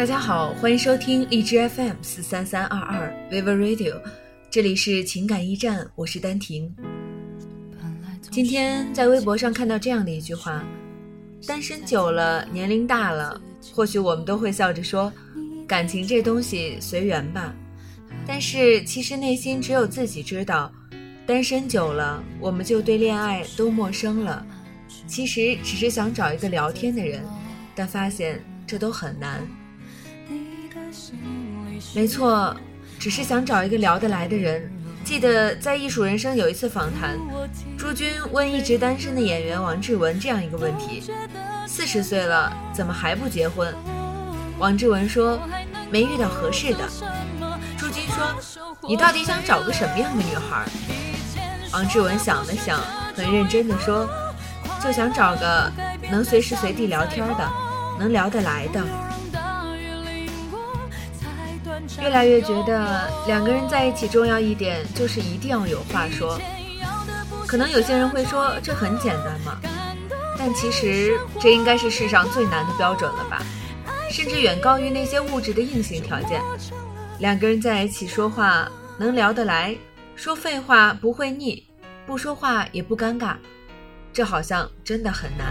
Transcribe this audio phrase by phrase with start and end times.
[0.00, 4.00] 大家好，欢迎收听荔枝 FM 四三三二二 Vivo Radio，
[4.50, 6.74] 这里是情感驿站，我是丹婷。
[8.30, 10.64] 今天在微博上看到这样的一句话：
[11.46, 13.38] 单身久了，年龄大了，
[13.74, 15.12] 或许我们都会笑着说，
[15.68, 17.54] 感情这东西随缘吧。
[18.26, 20.72] 但是其实内心只有自己知道，
[21.26, 24.46] 单身久了，我们就对恋爱都陌生了。
[25.06, 27.22] 其实只是想找一个聊天的人，
[27.74, 29.46] 但发现这都很难。
[31.94, 32.54] 没错，
[32.98, 34.70] 只是想找一个聊得来的人。
[35.02, 37.18] 记得在《艺术人生》有一次访谈，
[37.76, 41.02] 朱军问一直单身的演员王志文这样一个问题：
[41.66, 43.74] 四十岁了，怎么还不结婚？
[44.58, 45.40] 王志文说：
[45.90, 46.88] 没遇到合适的。
[47.78, 50.66] 朱军说：你到底想找个什么样的女孩？
[51.72, 52.78] 王志文想了想，
[53.14, 54.08] 很认真地说。
[54.82, 55.70] 就想找个
[56.10, 57.50] 能随时随地聊天的，
[57.98, 58.82] 能聊得来的。
[61.98, 66.38] 越来越觉得两个人在一起重要一点就是一定要有话说。
[67.46, 69.58] 可能有些人会说这很简单嘛，
[70.38, 73.42] 但其实这应该是世上最难的标准了吧，
[74.10, 76.40] 甚至远高于那些物质的硬性条件。
[77.18, 79.76] 两个人在一起说话能聊得来，
[80.14, 81.66] 说废话不会腻，
[82.06, 83.34] 不说话也不尴尬。
[84.12, 85.46] 这好像真的很难。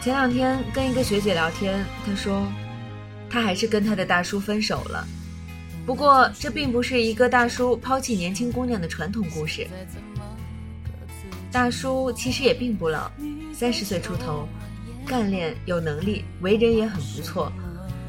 [0.00, 2.46] 前两天跟一个学姐聊天，她说，
[3.30, 5.06] 她还是跟她的大叔分手了。
[5.86, 9.66] 不过，这并不是一个大叔抛弃年轻姑娘的传统故事。
[11.50, 13.10] 大叔其实也并不老，
[13.54, 14.46] 三十岁出头，
[15.06, 17.50] 干练有能力，为人也很不错。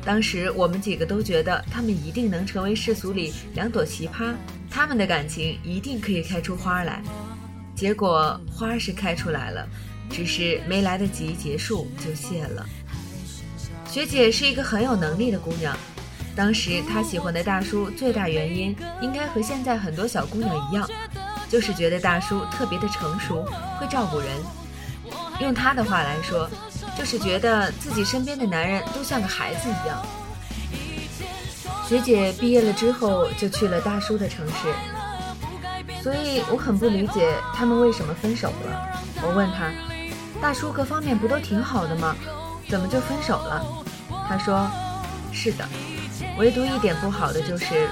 [0.03, 4.33] 当时我们几个都觉得他们一定能成为世俗里两朵奇葩，
[4.69, 7.01] 他们的感情一定可以开出花来。
[7.75, 9.65] 结果花是开出来了，
[10.09, 12.65] 只是没来得及结束就谢了。
[13.89, 15.75] 学姐是一个很有能力的姑娘，
[16.35, 20.87] 当时她喜欢的大叔最大原因应该和现在很多小姑娘一样，
[21.49, 23.43] 就是觉得大叔特别的成熟，
[23.79, 24.27] 会照顾人。
[25.41, 26.47] 用她的话来说，
[26.95, 30.05] 就是觉得自己身边的男人都像个孩子一样。
[31.87, 34.53] 学姐毕业了之后就去了大叔的城市。
[36.03, 39.01] 所以我很不理解他们为什么分手了。
[39.23, 39.71] 我问他，
[40.39, 42.15] 大叔各方面不都挺好的吗？
[42.69, 43.65] 怎么就分手了？
[44.27, 44.69] 他说，
[45.33, 45.67] 是的，
[46.37, 47.89] 唯独一点不好的就是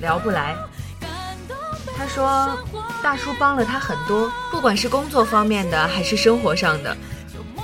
[0.00, 0.54] 聊不来。
[1.98, 2.56] 他说，
[3.02, 6.96] 大叔帮了他很多，不管是工作方面的还是生活上的，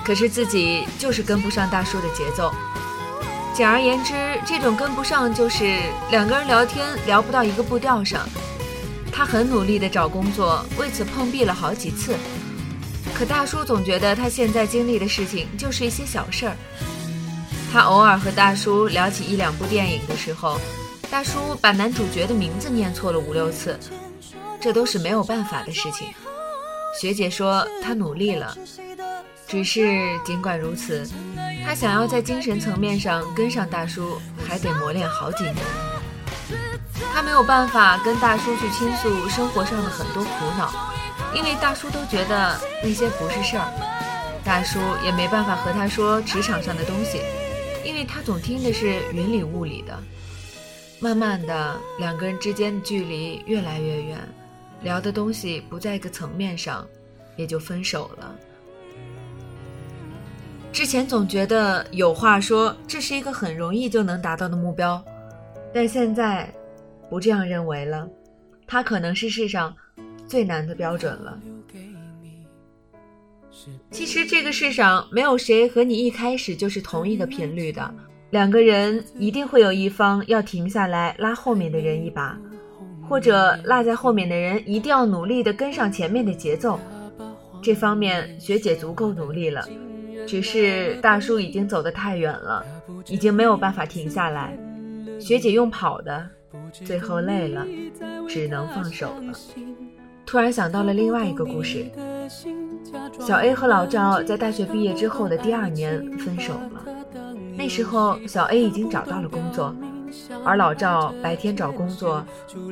[0.04, 2.52] 可是自己就是跟不上大叔的节奏。
[3.54, 4.14] 简而言之，
[4.46, 5.80] 这种跟不上就是
[6.10, 8.28] 两个人聊天聊不到一个步调上。
[9.12, 12.16] 他很努力地找工作，为此碰壁了好几次。
[13.18, 16.56] 可大叔总觉得他现在经历的事情就是一些小事儿。
[17.72, 20.56] 他偶尔和大叔聊起一两部电影的时候，
[21.10, 23.76] 大叔把男主角的名字念错了五六次，
[24.60, 26.06] 这都是没有办法的事情。
[27.00, 28.56] 学姐说他努力了，
[29.48, 31.04] 只是尽管如此，
[31.66, 35.56] 他想要在精神层面上跟上大叔，还得磨练好几年。
[37.12, 40.72] 他没有办法跟大叔去倾诉生活上的很多苦恼，
[41.34, 43.68] 因为大叔都觉得那些不是事儿。
[44.44, 47.20] 大叔也没办法和他说职场上的东西，
[47.84, 49.98] 因为他总听的是云里雾里的。
[51.00, 54.18] 慢慢的，两个人之间的距离越来越远，
[54.82, 56.86] 聊的东西不在一个层面上，
[57.36, 58.34] 也就分手了。
[60.72, 65.02] 之前总觉得有话说，这是一个很容易就能达到的目标，
[65.72, 66.52] 但现在。
[67.10, 68.06] 不这样认为了，
[68.66, 69.74] 他可能是世上
[70.28, 71.40] 最难的标准了。
[73.90, 77.92] 其实这个世上没有谁和你一开始就是同一个频率的，
[78.30, 82.38] 两个人一定会有一方要停下来拉后面的人一把，
[83.08, 86.78] 或者落在后面的人一定要努力的跟上前面的节奏。
[87.60, 89.66] 这方面学姐足够努力了，
[90.26, 92.64] 只是大叔已经走得太远了，
[93.08, 94.56] 已经没有办法停下来。
[95.18, 96.30] 学姐用跑的。
[96.84, 97.66] 最后累了，
[98.28, 99.32] 只能放手了。
[100.28, 101.86] 突然想到了另外一个故事：
[103.18, 106.84] 小 A 和老赵在大学毕业之后的第二年分手了。
[107.56, 109.74] 那时候，小 A 已经找到了工作，
[110.44, 112.22] 而老赵白天找工作，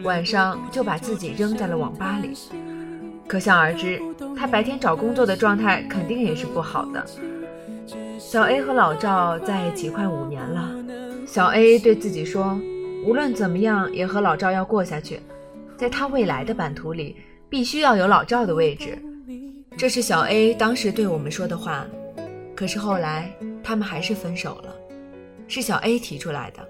[0.04, 2.34] 晚上就把自己扔在了网吧里。
[3.26, 4.02] 可想而知，
[4.36, 7.02] 他白天找工作的状态肯定也是不好的。
[8.18, 10.74] 小 A 和老赵在一起快五年了，
[11.26, 12.60] 小 A 对自己说。
[13.06, 15.20] 无论怎么样，也和老赵要过下去，
[15.78, 17.16] 在他未来的版图里，
[17.48, 18.98] 必须要有老赵的位置。
[19.76, 21.86] 这是小 A 当时对我们说的话。
[22.54, 23.30] 可是后来，
[23.62, 24.74] 他们还是分手了，
[25.46, 26.66] 是小 A 提出来的。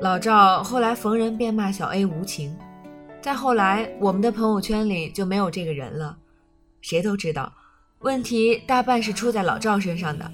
[0.00, 2.56] 老赵后来逢人便骂小 A 无情，
[3.20, 6.16] 再后来我们的朋友圈里就没有这个人了，
[6.80, 7.52] 谁都知道，
[7.98, 10.30] 问题大半是出在老赵身上的。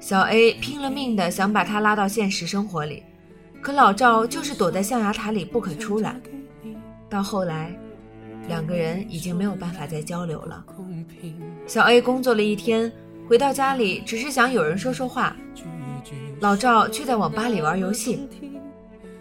[0.00, 3.02] 小 A 拼了命的想把他拉到现实生活里，
[3.60, 6.18] 可老赵就是躲在象牙塔里不肯出来。
[7.08, 7.78] 到后来，
[8.48, 10.64] 两个人已经没有办法再交流了。
[11.66, 12.90] 小 A 工作了一天，
[13.28, 15.36] 回到家里只是想有人说说话，
[16.40, 18.28] 老赵却在网吧里玩游戏。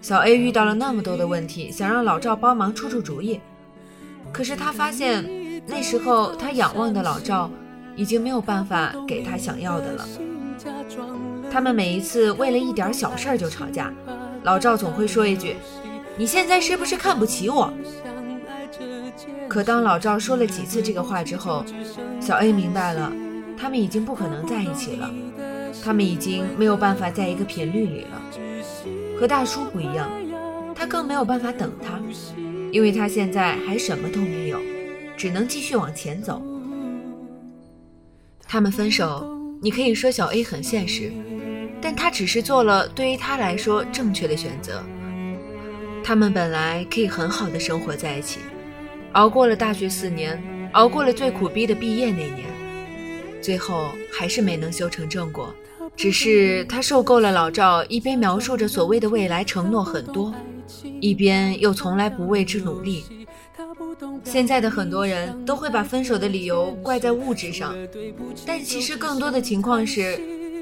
[0.01, 3.39] 小 A 遇到了那么多的问题，想让老赵帮忙出出主意，
[4.33, 5.23] 可是他发现
[5.68, 7.50] 那时候他仰望的老赵
[7.95, 10.07] 已经没有办法给他想要的了。
[11.51, 13.94] 他们每一次为了一点小事儿就吵架，
[14.44, 15.56] 老赵总会说一句
[16.18, 17.71] ：“你现在是不是看不起我？”
[19.51, 21.65] 可当老赵说了几次这个话之后，
[22.21, 23.12] 小 A 明白了，
[23.57, 25.13] 他们已经不可能在一起了，
[25.83, 28.21] 他们已经没有办法在一个频率里了。
[29.19, 30.09] 和大叔不一样，
[30.74, 32.00] 他更没有办法等他，
[32.71, 34.57] 因为他现在还什么都没有，
[35.18, 36.42] 只能继续往前走。
[38.47, 39.30] 他们分手，
[39.62, 41.12] 你可以说小 A 很现实，
[41.81, 44.81] 但他只是做了对于他来说正确的选择。
[46.06, 48.39] 他们本来可以很好的生活在一起，
[49.13, 50.41] 熬过了大学四年，
[50.71, 52.45] 熬过了最苦逼的毕业那年，
[53.41, 55.53] 最后还是没能修成正果。
[55.97, 60.33] 只是他受够了老赵一边描述着所谓的未来承诺很多，
[61.01, 63.03] 一边又从来不为之努力。
[64.23, 67.75] 现在的很多人都会把分手的理由怪在物质上，
[68.45, 70.17] 但其实更多的情况是，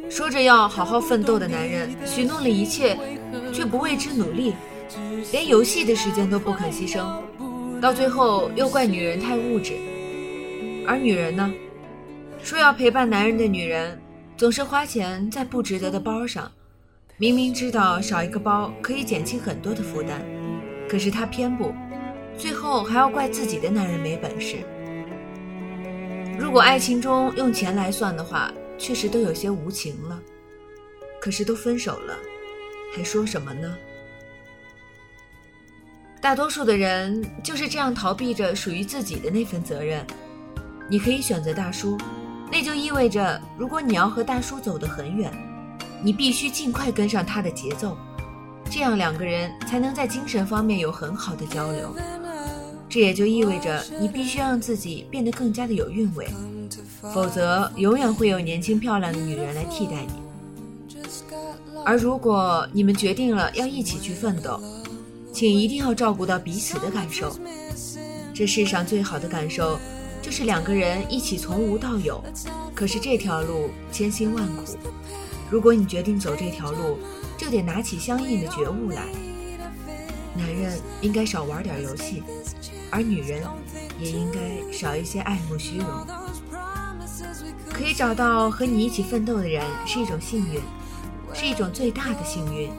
[0.09, 2.97] 说着要好好奋斗的男人，许诺了一切，
[3.53, 4.55] 却不为之努力，
[5.31, 7.05] 连游戏的时间都不肯牺牲，
[7.79, 9.73] 到最后又怪女人太物质。
[10.87, 11.53] 而女人呢，
[12.41, 13.99] 说要陪伴男人的女人。
[14.37, 16.49] 总是花钱在不值得的包上，
[17.17, 20.21] 明明知道少一个包可以减轻很多的负担，
[20.87, 21.73] 可是她偏不，
[22.37, 24.59] 最后还要怪自己的男人没本事。
[26.39, 30.17] 如果爱情中用钱来算的话，确实都有些无情了。
[31.19, 32.17] 可是都分手了，
[32.95, 33.75] 还说什么呢？
[36.21, 40.05] 大多数的人就是这样逃避着属于自己的那份责任。
[40.89, 41.97] 你可以选择大叔。
[42.51, 45.31] 那就意味着，如果你要和大叔走得很远，
[46.01, 47.95] 你必须尽快跟上他的节奏，
[48.71, 51.95] 这样两个人才能在精神方面有很好的交流。
[52.89, 56.27] 这也就意味着你必须让自己变得更加的有韵味，
[57.13, 60.13] 否则永远会有年轻漂亮的女人来替代你。
[61.85, 64.59] 而如果你们决定了要一起去奋斗，
[65.39, 67.33] 请一定要照顾到彼此的感受。
[68.33, 69.79] 这世上最好的感受。
[70.21, 72.21] 就是两个人一起从无到有，
[72.75, 74.75] 可是这条路千辛万苦。
[75.49, 76.99] 如果你决定走这条路，
[77.37, 79.05] 就得拿起相应的觉悟来。
[80.35, 82.21] 男人应该少玩点游戏，
[82.91, 83.41] 而女人
[83.97, 85.87] 也应该少一些爱慕虚荣。
[87.71, 90.59] 可以找到和你一起奋斗的人是一种幸运，
[91.33, 92.69] 是一种最大的幸运。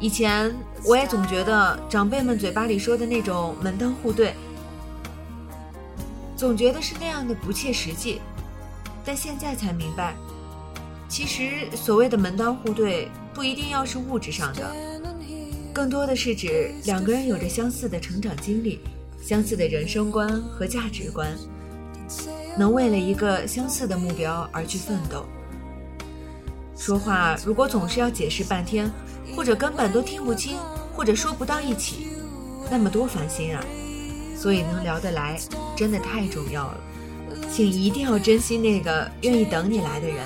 [0.00, 0.52] 以前
[0.86, 4.34] 我也总觉得长辈们嘴巴里说的那种门当户对。
[6.36, 8.18] 总觉得是那样的不切实际，
[9.04, 10.16] 但现在才明白，
[11.06, 14.74] 其实所谓的门当户对，不一定要是物质上的，
[15.70, 18.80] 更多的是指两个人有着相似的成长经历、
[19.20, 21.30] 相似的人生观和价值观，
[22.56, 25.26] 能为了一个相似的目标而去奋斗。
[26.74, 28.90] 说话如果总是要解释半天，
[29.36, 30.56] 或者根本都听不清，
[30.94, 32.08] 或者说不到一起，
[32.70, 33.64] 那么多烦心啊！
[34.36, 35.38] 所以能聊得来，
[35.76, 36.80] 真的太重要了，
[37.50, 40.18] 请一定要珍惜那个愿意等你来的人，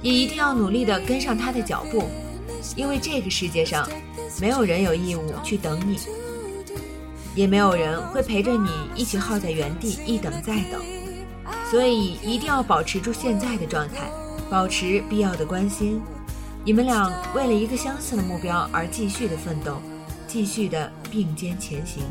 [0.00, 2.04] 也一定要努力的跟上他的脚步，
[2.76, 3.88] 因为这个世界上，
[4.40, 5.98] 没有人有义务去等你，
[7.34, 10.80] 也没有人会陪着你一起耗在原地一等再等，
[11.70, 14.10] 所以一定要保持住现在的状态，
[14.48, 16.00] 保持必要的关心，
[16.66, 19.80] 你们俩为了一个相似的目标而继续的奋斗，
[20.26, 22.02] 继续的并肩前行。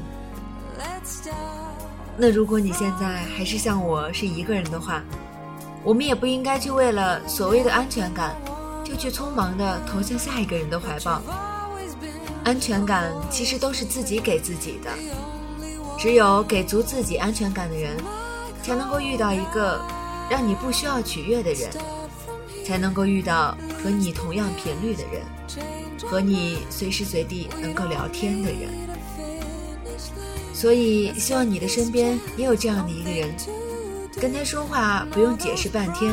[2.15, 5.03] 那如果你现在还是像我是一个人的话，
[5.83, 8.33] 我们也不应该去为了所谓的安全感，
[8.81, 11.21] 就去匆忙的投向下一个人的怀抱。
[12.45, 14.89] 安全感其实都是自己给自己的，
[15.99, 17.97] 只有给足自己安全感的人，
[18.63, 19.81] 才能够遇到一个
[20.29, 21.69] 让你不需要取悦的人，
[22.65, 23.53] 才能够遇到
[23.85, 25.21] 和你同样频率的人，
[26.09, 28.67] 和你随时随地能够聊天的人。
[30.55, 33.29] 所以，希望你的身边也有这样的一个人，
[34.19, 36.11] 跟他说话不用解释半天。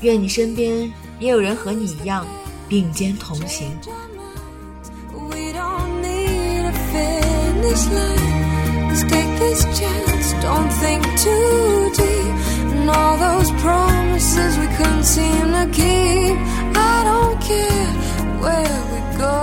[0.00, 2.26] 愿你身边也有人和你一样，
[2.68, 3.70] 并肩同行。
[9.08, 14.01] Take this chance, don't think too deep, all those pros.
[14.60, 16.36] we couldn't seem to keep.
[16.74, 17.92] I don't care
[18.42, 19.38] where we go.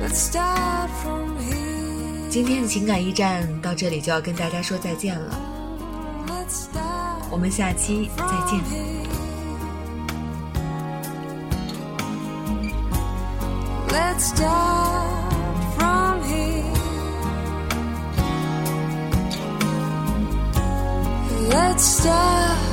[0.00, 2.30] Let's start from here.
[2.30, 5.52] 今天的情感驿站到这里就要跟大家说再见了。
[7.30, 8.60] 我们下期再见。
[13.88, 15.01] Let's start.
[21.82, 22.71] stop.